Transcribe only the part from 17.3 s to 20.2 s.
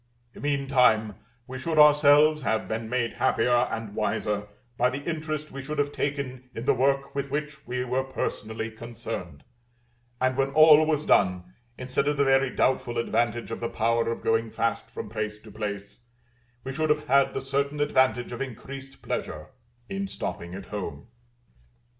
the certain advantage of increased pleasure in